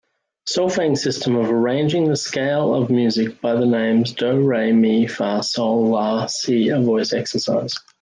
Solfaing 0.47 0.95
system 0.95 1.35
of 1.35 1.51
arranging 1.51 2.09
the 2.09 2.15
scale 2.15 2.73
of 2.73 2.89
music 2.89 3.39
by 3.39 3.53
the 3.53 3.67
names 3.67 4.13
do, 4.13 4.33
re, 4.41 4.71
mi, 4.71 5.05
fa, 5.05 5.43
sol, 5.43 5.89
la, 5.89 6.25
si 6.25 6.69
a 6.69 6.81
voice 6.81 7.13
exercise. 7.13 7.75